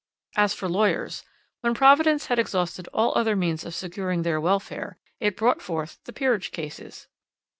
[0.35, 1.23] As for lawyers,
[1.59, 6.11] when Providence had exhausted all other means of securing their welfare, it brought forth the
[6.11, 7.07] peerage cases."